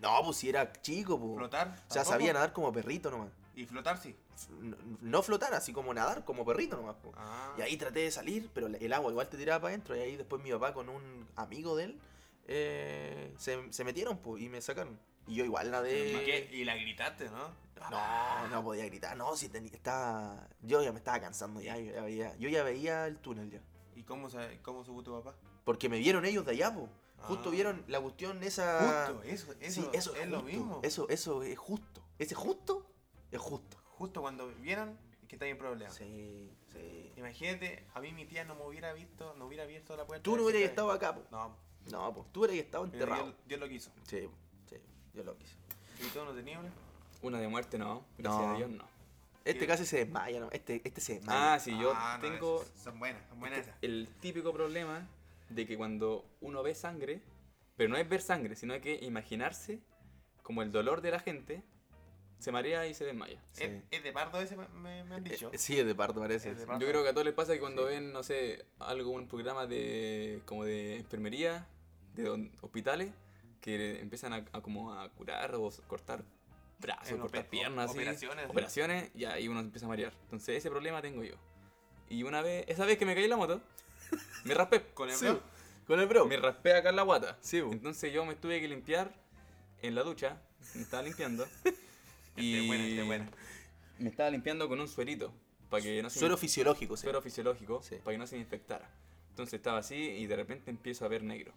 [0.00, 1.36] No, pues si era chico, pu.
[1.36, 1.68] ¿Flotar?
[1.68, 2.10] O sea, ¿Tampoco?
[2.10, 3.30] sabía nadar como perrito nomás.
[3.54, 4.16] ¿Y flotar sí?
[4.60, 7.12] No, no flotar, así como nadar como perrito nomás, pu.
[7.16, 7.54] Ah.
[7.58, 9.96] Y ahí traté de salir, pero el agua igual te tiraba para adentro.
[9.96, 12.00] Y ahí después mi papá con un amigo de él
[12.46, 14.98] eh, se, se metieron, pues, y me sacaron.
[15.26, 16.24] Y yo igual ¿Y, nadé.
[16.24, 16.48] qué?
[16.52, 17.70] y la gritaste, ¿no?
[17.90, 19.16] No, no podía gritar.
[19.16, 20.48] No, si tenía, estaba.
[20.60, 21.78] Yo ya me estaba cansando ya.
[21.78, 23.60] Yo ya veía, yo ya veía el túnel ya.
[23.94, 24.28] ¿Y cómo,
[24.62, 25.36] cómo supo tu papá?
[25.64, 26.88] Porque me vieron ellos de allá, po.
[27.22, 27.52] Justo Ah.
[27.52, 29.06] vieron la cuestión esa.
[29.08, 30.42] Justo, eso, eso, sí, eso es, lo justo.
[30.56, 30.80] mismo.
[30.82, 32.02] Eso, eso es justo.
[32.18, 32.86] Ese justo
[33.30, 33.76] es justo.
[33.98, 35.90] Justo cuando vieron que está en problema.
[35.92, 37.12] Sí, sí.
[37.16, 40.22] Imagínate, a mí mi tía no me hubiera visto, no hubiera abierto la puerta.
[40.22, 41.22] Tú no hubieras estado acá, po.
[41.30, 41.54] No,
[41.90, 43.24] No, pues tú hubieras estado enterrado.
[43.24, 43.90] Dios, Dios lo quiso.
[44.06, 44.28] Sí,
[44.68, 44.76] sí,
[45.14, 45.54] yo lo quise.
[46.02, 46.70] ¿Y tú no tenías una?
[47.22, 48.04] Una de muerte no.
[48.18, 48.54] Gracias No.
[48.54, 48.84] a Dios no.
[49.44, 49.66] Este ¿Qué?
[49.66, 50.50] casi se desmaya, ¿no?
[50.52, 51.54] Este, este se desmaya.
[51.54, 53.82] Ah, sí, yo Ah, no, tengo son buenas, son buenas este- esas.
[53.82, 55.06] el típico problema
[55.50, 57.20] de que cuando uno ve sangre,
[57.76, 59.80] pero no es ver sangre, sino que imaginarse
[60.42, 61.62] como el dolor de la gente,
[62.38, 63.42] se marea y se desmaya.
[63.52, 63.64] Sí.
[63.64, 65.50] ¿Es, es de pardo ese, me, me han dicho?
[65.52, 66.54] Eh, Sí, es de parto parece.
[66.54, 66.66] De sí.
[66.66, 66.84] parto.
[66.84, 69.66] Yo creo que a todos les pasa que cuando ven, no sé, algo, un programa
[69.66, 71.66] de como de enfermería,
[72.14, 73.12] de hospitales,
[73.60, 76.24] que empiezan a, a como a curar o cortar
[76.80, 78.50] brazos, En cortar piernas, así, operaciones, ¿sí?
[78.50, 80.14] operaciones, y ahí uno se empieza a marear.
[80.24, 81.34] Entonces ese problema tengo yo.
[82.08, 83.60] Y una vez, esa vez que me caí en la moto,
[84.44, 84.82] me raspé.
[84.94, 85.42] ¿Con el Sí, bro?
[85.86, 86.26] Con el bro.
[86.26, 87.36] Me raspé acá en la guata.
[87.40, 87.72] Sí, bo.
[87.72, 89.12] Entonces yo me tuve que limpiar
[89.82, 90.40] en la ducha,
[90.74, 91.46] me estaba limpiando.
[92.36, 93.30] y Este es buena, este es buena.
[93.98, 95.32] me estaba limpiando con un suerito,
[95.68, 97.02] para que no se me Suero fisiológico, sí.
[97.02, 97.96] suero fisiológico Sí.
[98.04, 98.88] para que no se me infectara.
[99.30, 101.52] Entonces estaba así y de repente empiezo a ver negro.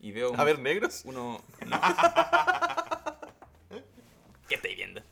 [0.00, 1.02] Y veo A ver, negros.
[1.04, 1.42] uno...
[1.66, 1.80] no.
[4.48, 5.02] ¿Qué estáis viendo?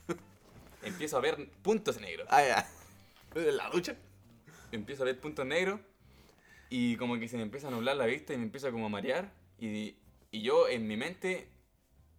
[0.83, 2.27] empiezo a ver puntos negros.
[2.31, 2.71] Ah, ya.
[3.35, 3.97] ¿En la ducha?
[4.73, 5.81] Empiezo a ver puntos negros
[6.71, 8.89] y como que se me empieza a nublar la vista y me empiezo como a
[8.89, 9.33] marear.
[9.59, 9.97] Y,
[10.31, 11.49] y yo en mi mente,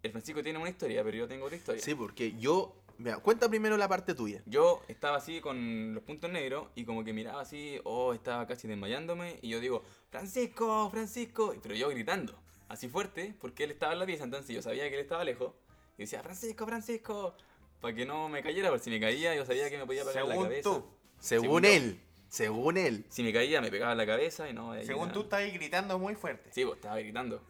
[0.04, 1.82] el Francisco tiene una historia, pero yo tengo otra historia.
[1.82, 2.76] Sí, porque yo.
[3.00, 4.42] Mira, cuenta primero la parte tuya.
[4.48, 8.68] Yo estaba así con los puntos negros y como que miraba así, oh, estaba casi
[8.68, 12.34] desmayándome y yo digo, Francisco, Francisco, pero yo gritando,
[12.70, 15.54] así fuerte, porque él estaba en la pieza, entonces yo sabía que él estaba lejos
[15.96, 17.36] y decía, Francisco, Francisco,
[17.82, 20.24] para que no me cayera, porque si me caía yo sabía que me podía pegar
[20.24, 20.64] en la Según cabeza.
[20.70, 20.86] tú.
[21.20, 21.70] Según Según yo.
[21.70, 22.00] él.
[22.30, 23.06] Según él.
[23.10, 24.72] Si me caía, me pegaba en la cabeza y no.
[24.72, 25.13] ahí Según nada.
[25.13, 26.50] tú estás ahí gritando muy fuerte.
[26.52, 27.42] Sí, pues estaba gritando.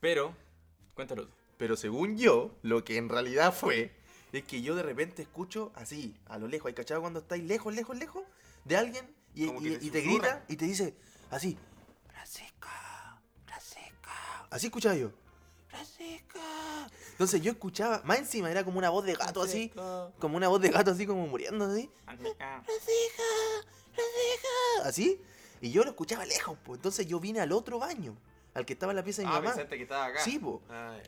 [0.00, 0.34] Pero,
[0.94, 1.32] cuéntalo tú.
[1.58, 3.92] Pero según yo, lo que en realidad fue,
[4.32, 6.68] es que yo de repente escucho así, a lo lejos.
[6.68, 8.22] ¿Hay cachado cuando estáis lejos, lejos, lejos
[8.64, 9.14] de alguien?
[9.34, 10.02] Y, te y te susurra.
[10.02, 10.94] grita y te dice
[11.30, 11.58] así,
[12.10, 12.68] Francisco,
[13.44, 14.10] Francisco.
[14.50, 15.10] Así escuchaba yo.
[15.68, 16.38] Francisco.
[17.12, 19.72] Entonces yo escuchaba, más encima era como una voz de gato así,
[20.18, 21.90] como una voz de gato así como muriendo así.
[22.04, 23.22] Francisco, Francisco.
[24.84, 25.20] Así.
[25.60, 26.78] Y yo lo escuchaba lejos, pues.
[26.78, 28.16] Entonces yo vine al otro baño,
[28.54, 29.50] al que estaba en la pieza de mi Ah, mamá.
[29.52, 30.20] pensaste que estaba acá.
[30.22, 30.40] Sí.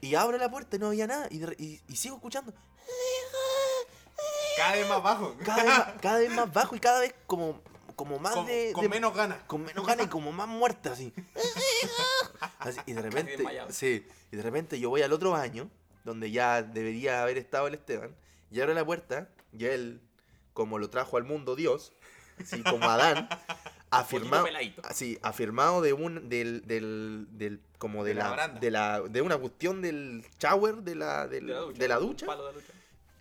[0.00, 1.28] Y abro la puerta y no había nada.
[1.30, 2.52] Y, de re- y- y sigo escuchando.
[4.56, 5.36] Cada vez más bajo.
[5.44, 7.60] Cada vez más, cada vez más bajo y cada vez como,
[7.94, 8.72] como más con, de.
[8.72, 9.38] con de- menos ganas.
[9.46, 11.12] con menos ganas y como más muerta así.
[12.58, 13.44] Así, y de repente.
[13.70, 14.06] Sí.
[14.32, 15.70] Y de repente yo voy al otro baño,
[16.04, 18.16] donde ya debería haber estado el Esteban.
[18.50, 19.28] Y abro la puerta.
[19.52, 20.00] Y él,
[20.54, 21.92] como lo trajo al mundo Dios,
[22.40, 23.28] así como Adán,
[23.90, 24.46] afirmado.
[24.84, 26.28] Así, afirmado de un.
[26.28, 26.66] del.
[26.66, 29.00] del, del- como de, De la de la.
[29.00, 32.36] de una cuestión del shower de la, del- de la ducha la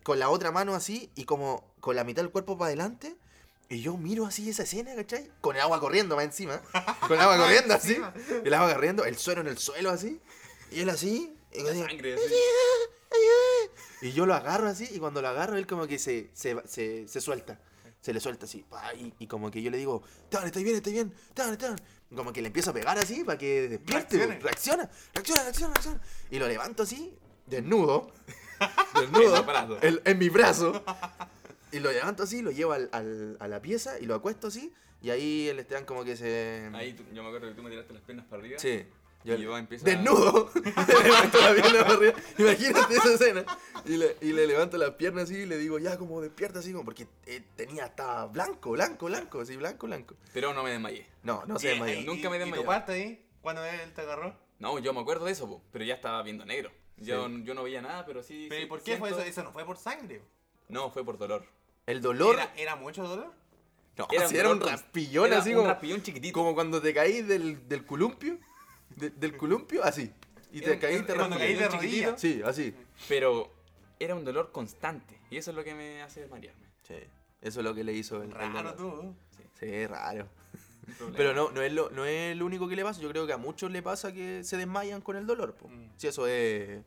[0.04, 3.16] con la otra mano así y como con la mitad del cuerpo para adelante.
[3.70, 5.30] Y yo miro así esa escena, ¿cachai?
[5.42, 6.62] Con el agua corriendo más encima.
[7.02, 7.98] Con el agua corriendo así.
[8.46, 10.22] El agua corriendo, el suelo en el suelo así.
[10.72, 11.36] Y él así.
[11.54, 12.34] Y, yo Sangre, así.
[14.02, 14.88] y yo lo agarro así.
[14.92, 17.60] Y cuando lo agarro, él como que se, se, se, se suelta.
[18.02, 18.64] Se le suelta así.
[19.00, 21.14] Y, y como que yo le digo, Esteban, estoy bien, estoy bien.
[21.30, 21.76] Esteban.
[22.10, 24.18] Y Como que le empiezo a pegar así para que despierte.
[24.40, 26.02] Reacciona, reacciona, reacciona, reacciona.
[26.32, 27.14] Y lo levanto así,
[27.46, 28.12] desnudo.
[29.00, 29.46] Desnudo.
[29.82, 30.84] En mi brazo.
[31.72, 34.74] Y lo levanto así, lo llevo al, al- a la pieza y lo acuesto así.
[35.02, 36.70] Y ahí el Esteban como que se...
[36.74, 38.58] Ahí tú- yo me acuerdo que tú me tiraste las piernas para arriba.
[38.58, 38.84] Sí.
[39.36, 40.50] Y yo empiezo a- Desnudo.
[40.56, 42.14] le levanto la pierna para arriba.
[42.38, 43.46] Imagínate esa escena.
[43.86, 46.72] Y le, y le levanto las piernas así y le digo, ya como despierta así
[46.72, 50.16] como porque eh, tenía hasta blanco, blanco, blanco, así, blanco, blanco.
[50.34, 51.06] Pero no me desmayé.
[51.24, 52.00] No, no se Y- desmayó.
[52.02, 53.26] y- Nunca me he ¿Y tu parte ahí?
[53.42, 54.36] Cuando él te agarró?
[54.60, 56.72] No, yo me acuerdo de eso, po, pero ya estaba viendo negro.
[56.98, 58.48] Yo, yo no veía nada, pero sí.
[58.50, 59.20] ¿Pero sí y por qué fue eso?
[59.22, 60.22] Eso no fue por sangre.
[60.68, 61.46] No, fue por dolor.
[61.86, 62.36] El dolor...
[62.36, 63.32] ¿Era, era mucho dolor?
[63.98, 65.68] no, era si un era un raspillón Era así un como...
[65.70, 66.34] raspillón chiquitito.
[66.34, 68.38] Como cuando te caís del, del columpio.
[68.96, 70.12] de- del columpio, así.
[70.52, 72.20] Y te Era- caís era- te cuando caí de rodillas.
[72.22, 72.74] Sí, así.
[73.10, 73.52] Pero
[74.00, 75.20] era un dolor constante.
[75.30, 76.66] Y eso es lo que me hace desmayarme.
[76.84, 76.96] Sí.
[77.42, 79.14] Eso es lo que le hizo el, Raro tú.
[79.60, 80.28] Sí, raro.
[81.18, 83.02] Pero no, no, es lo, no es el único que le pasa.
[83.02, 85.56] Yo creo que a muchos le pasa que se desmayan con el dolor.
[85.68, 85.90] Mm.
[85.98, 86.82] Si eso es,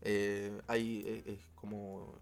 [0.00, 2.18] eh, hay, es, es como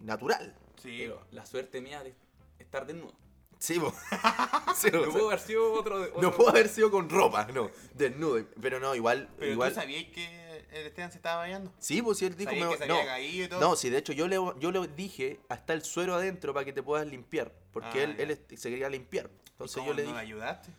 [0.00, 0.54] natural.
[0.82, 0.96] Sí.
[0.98, 2.14] Pero la suerte mía de
[2.58, 3.14] estar desnudo.
[3.60, 3.80] Sí.
[4.74, 5.96] Sí, o No sea, pudo haber sido otro.
[6.02, 7.70] otro- no pudo haber sido con ropa, no.
[7.94, 8.44] Desnudo.
[8.60, 9.28] Pero no, igual.
[9.38, 11.70] Pero igual tú sabías que el Esteban se estaba bañando.
[11.78, 12.50] Sí, pues si él dijo.
[12.50, 13.60] ¿Sabías me- que se no, había y todo?
[13.60, 16.72] no, sí, de hecho yo le, yo le dije hasta el suero adentro para que
[16.72, 17.52] te puedas limpiar.
[17.72, 19.26] Porque Ah, él, él se quería limpiar.
[19.28, 20.20] ¿Y Entonces cómo yo le no dije.
[20.20, 20.70] ayudaste?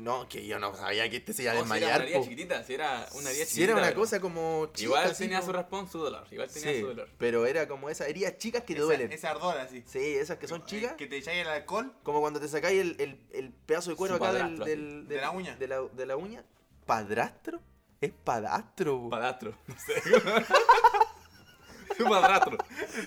[0.00, 2.00] No, que yo no sabía que este se iba a No, si era desmayar.
[2.00, 3.64] una herida chiquitita, si era una herida Si chiquitita.
[3.64, 6.26] era una pero- cosa como chica, Igual tenía como- su raspón, su dolor.
[6.30, 7.08] Igual tenía Sí, su dolor.
[7.18, 9.10] pero era como esas heridas chicas que te Esa- duelen.
[9.12, 9.82] Ese ardor así.
[9.86, 10.92] Sí, esas que son chicas.
[10.94, 11.92] Que te echáis el alcohol.
[12.04, 15.56] Como cuando te sacáis el, el, el pedazo de cuero acá del, De la uña.
[15.56, 16.44] De la, de la uña.
[16.86, 17.60] ¿Padrastro?
[18.00, 19.00] Es padastro.
[19.00, 19.10] po.
[19.10, 19.58] Padrastro.
[19.66, 20.02] No sé.
[21.98, 22.58] Su padrastro.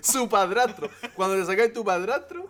[0.02, 0.90] Su padrastro.
[1.16, 2.50] Cuando te sacáis tu padrastro.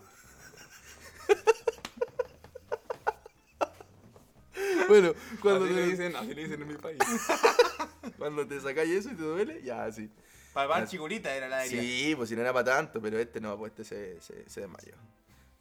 [4.89, 7.00] bueno, cuando Así le te, dicen, así le dicen en mi país.
[8.17, 10.10] cuando te sacáis eso y te duele, ya, sí.
[10.54, 11.82] Para chigurita era la herida.
[11.82, 14.62] Sí, pues si no era para tanto, pero este no, pues este se, se, se
[14.62, 14.95] desmayó.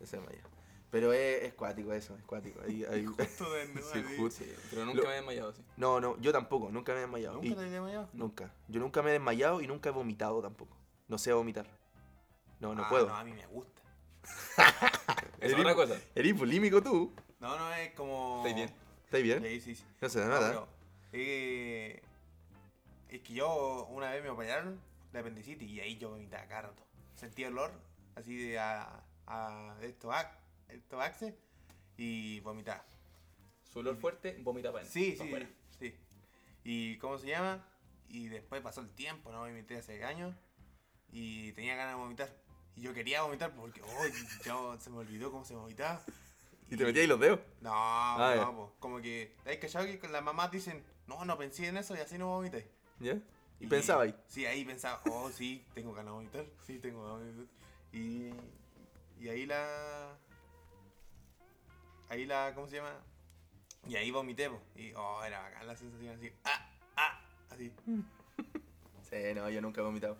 [0.02, 0.40] Se desmayó.
[0.90, 2.60] Pero es, es cuático eso, es cuático.
[2.62, 4.16] Ahí- ahí- Justo desnudo, Sí, así.
[4.16, 4.44] justo.
[4.44, 5.62] Sí, pero nunca Lo- me he desmayado así.
[5.76, 7.34] No, no, yo tampoco, nunca me he desmayado.
[7.34, 8.08] ¿Nunca Y- te habías desmayado?
[8.14, 8.50] nunca.
[8.68, 10.74] Yo nunca me he desmayado y nunca he vomitado tampoco.
[11.08, 11.66] No sé vomitar.
[12.60, 13.08] No, no Ah, puedo.
[13.08, 13.82] No, a mí me gusta.
[15.40, 15.94] Es otra cosa.
[16.14, 17.12] Eres bulímico tú.
[17.38, 18.36] No, no, es como...
[18.38, 18.85] Estáis bien.
[19.06, 19.42] ¿Estás bien?
[19.42, 19.84] Sí, sí, sí.
[20.00, 20.48] No se da No, nada.
[20.48, 20.68] pero,
[21.12, 22.02] eh,
[23.08, 24.80] es que yo una vez me operaron
[25.12, 26.82] de apendicitis y ahí yo vomitaba cada rato.
[27.14, 27.72] Sentía olor
[28.16, 30.36] así de a, a estos ac-
[30.68, 31.34] estos axes
[31.96, 32.84] y vomitaba.
[33.72, 35.48] Su olor fuerte, vomita para Sí, sí, afuera.
[35.78, 35.94] sí.
[36.64, 37.64] ¿Y cómo se llama?
[38.08, 40.34] Y después pasó el tiempo, no vomité hace años
[41.12, 42.28] y tenía ganas de vomitar.
[42.74, 46.02] Y yo quería vomitar porque, oh, yo, se me olvidó cómo se vomitaba.
[46.70, 47.40] ¿Y te metías los dedos?
[47.60, 48.74] No, Ah, no, po.
[48.80, 52.18] como que, ¿hay cachado que las mamás dicen, no, no pensé en eso y así
[52.18, 52.68] no vomité?
[52.98, 53.18] ¿Ya?
[53.60, 54.14] ¿Y, pensaba ahí?
[54.26, 57.54] Sí, ahí pensaba, oh, sí, tengo ganas de vomitar, sí, tengo ganas de vomitar.
[57.92, 58.30] Y,
[59.24, 60.16] y ahí la...
[62.08, 62.92] Ahí la, ¿cómo se llama?
[63.88, 64.60] Y ahí vomité, po.
[64.76, 67.72] Y, oh, era bacán la sensación así, ah, ah, así.
[69.08, 70.16] Sí, no, yo nunca he vomitado.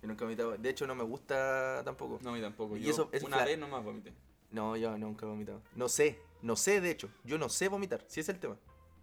[0.00, 0.56] Yo nunca he vomitado.
[0.56, 2.20] De hecho, no me gusta tampoco.
[2.22, 2.76] No, a mí tampoco.
[2.76, 4.12] Y Yo eso- eso una vez nomás vomité.
[4.50, 5.62] No, yo nunca he vomitado.
[5.74, 6.20] No sé.
[6.42, 7.10] No sé, de hecho.
[7.24, 8.04] Yo no sé vomitar.
[8.08, 8.56] Si es el tema.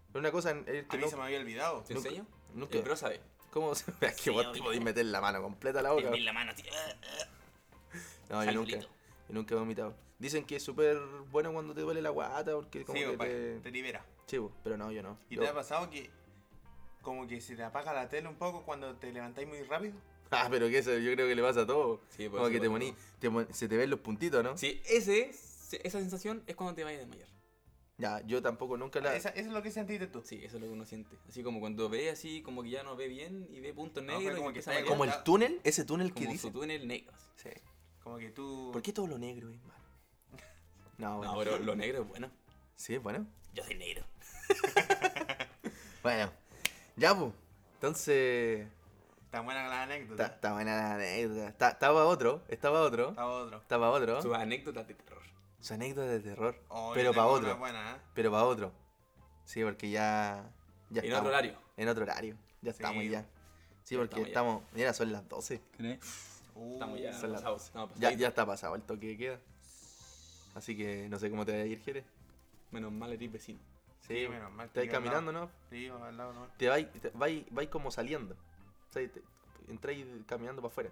[0.09, 1.83] Es una cosa en- es A que mí no- se me había olvidado.
[1.83, 2.27] ¿Te Nunca- enseño?
[2.53, 3.21] nunca- El bro sabe.
[3.51, 6.09] ¿Cómo se Es que vos te podés meter la mano completa a la boca.
[6.11, 6.63] La mano así.
[6.71, 7.25] ah,
[8.29, 8.79] No, yo nunca.
[8.79, 8.87] Yo
[9.29, 9.95] nunca he vomitado.
[10.19, 10.97] Dicen que es súper
[11.31, 13.59] bueno cuando te duele la guata porque como Sí, que te...
[13.59, 14.05] te libera.
[14.27, 15.17] Sí, pero no, yo no.
[15.29, 16.09] ¿Y Yo- te ha pasado que
[17.01, 19.93] como que se te apaga la tele un poco cuando te levantáis muy rápido?
[20.31, 22.01] Ah, pero que eso yo creo que le pasa a todo.
[22.09, 22.97] Sí, por como que te igual, poní, ¿no?
[23.19, 24.57] te mon- se te ven los puntitos, ¿no?
[24.57, 27.27] Sí, ese, esa sensación es cuando te vayas a desmayar.
[27.97, 29.15] Ya, yo tampoco nunca la...
[29.15, 30.21] Esa- eso es lo que sentiste tú.
[30.25, 31.15] Sí, eso es lo que uno siente.
[31.29, 34.17] Así como cuando ve así, como que ya no ve bien y ve puntos No,
[34.17, 34.97] negros como que empieza a está marear.
[34.97, 36.41] Como el túnel, ese túnel que como dice.
[36.47, 37.13] su túnel negro.
[37.15, 37.49] así.
[37.49, 37.61] Sí.
[38.03, 38.71] Como que tú...
[38.73, 39.85] ¿Por qué todo lo negro es malo?
[40.97, 41.31] No, bueno.
[41.33, 42.29] No, pero lo negro es bueno.
[42.75, 43.25] Sí, bueno.
[43.53, 44.03] Yo soy negro.
[46.03, 46.31] Bueno.
[46.97, 47.31] Ya, pues.
[47.75, 48.67] Entonces...
[49.35, 50.25] Está buena la Está, anécdota.
[50.27, 51.47] está buena la anécdota.
[51.49, 53.57] Está- Estaba otro, estaba otro, Estaba otro.
[53.57, 54.21] estaba otro.
[54.21, 55.21] Sus anécdotas de terror.
[55.59, 56.55] Su anécdota de terror.
[56.69, 57.57] Oh, pero para otro.
[57.57, 57.99] buena, ¿eh?
[58.13, 58.71] Pero para otro.
[59.43, 60.49] Sí, porque ya.
[60.89, 61.19] ya En estamos.
[61.27, 61.57] otro horario.
[61.75, 62.37] En otro horario.
[62.61, 62.77] Ya Sí.
[62.77, 63.25] estamos ya.
[63.83, 64.27] Sí, porque estamos ya.
[64.29, 64.63] estamos.
[64.71, 65.61] Mira, son las 12.
[66.55, 67.57] Uh, Estamos ya son las pasados.
[67.63, 67.67] 12.
[67.67, 69.39] Estamos Ya, ya está pasado el toque que queda.
[70.53, 72.05] Así que no sé cómo te va a ir, Jere.
[72.71, 73.59] Menos mal eres vecino.
[73.99, 75.49] Sí, Sí, menos mal, te vas caminando, ¿no?
[75.69, 76.47] Sí, al lado, ¿no?
[76.57, 78.33] Te vais, te vais, vais como saliendo.
[78.95, 79.21] O sea, te,
[79.69, 80.89] entráis caminando para afuera.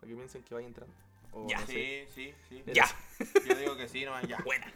[0.00, 0.94] Para que piensen que vais entrando.
[1.32, 1.60] O Ya.
[1.60, 2.06] no sé.
[2.14, 2.72] Sí, sí, sí.
[2.72, 2.86] Ya.
[3.48, 4.38] Yo digo que sí, nomás ya.
[4.44, 4.72] Buena.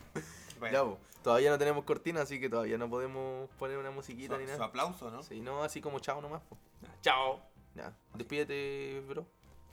[0.58, 0.98] Bueno, Ya, po.
[1.22, 4.52] todavía no tenemos cortina, así que todavía no podemos poner una musiquita su, ni su
[4.52, 4.64] nada.
[4.66, 5.22] aplauso, ¿no?
[5.22, 6.42] Sí, no, así como chao nomás.
[6.42, 6.56] po.
[7.00, 7.40] Chao.
[7.76, 9.26] Ya, despídete, bro.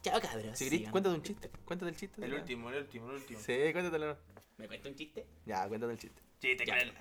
[0.03, 0.57] Chao, cabros.
[0.57, 1.49] Si querés, cuéntate un chiste.
[1.65, 2.23] Cuéntate el chiste.
[2.25, 2.37] El ya.
[2.37, 3.39] último, el último, el último.
[3.39, 4.17] Sí, cuéntatelo.
[4.57, 5.25] ¿Me cuento un chiste?
[5.45, 6.21] Ya, cuéntate el chiste.
[6.39, 6.73] Chiste, Ya.
[6.77, 6.93] cruel.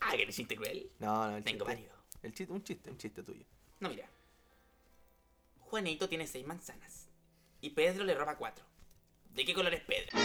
[0.00, 0.90] Ah, que el chiste cruel.
[0.98, 1.74] No, no, el Tengo chiste.
[1.82, 1.94] varios.
[2.22, 3.44] El chiste, un chiste, un chiste tuyo.
[3.80, 4.08] No, mira.
[5.74, 7.08] Juanito tiene seis manzanas.
[7.60, 8.64] Y Pedro le roba cuatro.
[9.30, 10.16] ¿De qué color es Pedro?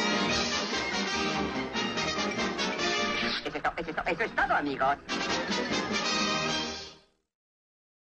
[3.45, 4.97] Eso es, to- eso es to- eso es todo, amigos.